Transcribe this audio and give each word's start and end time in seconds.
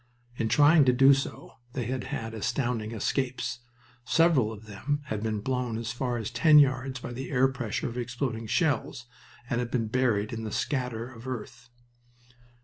In 0.37 0.49
trying 0.49 0.83
to 0.85 0.93
do 0.93 1.13
so 1.13 1.59
they 1.73 1.85
had 1.85 2.05
had 2.05 2.33
astounding 2.33 2.91
escapes. 2.91 3.59
Several 4.03 4.51
of 4.51 4.65
them 4.65 5.01
had 5.05 5.21
been 5.21 5.41
blown 5.41 5.77
as 5.77 5.91
far 5.91 6.17
as 6.17 6.31
ten 6.31 6.57
yards 6.57 6.99
by 6.99 7.13
the 7.13 7.29
air 7.29 7.47
pressure 7.49 7.87
of 7.87 7.99
exploding 7.99 8.47
shells 8.47 9.05
and 9.47 9.59
had 9.59 9.69
been 9.69 9.85
buried 9.89 10.33
in 10.33 10.43
the 10.43 10.51
scatter 10.51 11.11
of 11.13 11.27
earth. 11.27 11.69